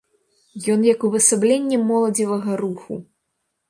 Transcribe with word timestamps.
Ён 0.77 0.85
як 0.87 1.05
увасабленне 1.11 1.77
моладзевага 1.87 2.51
руху. 2.67 3.03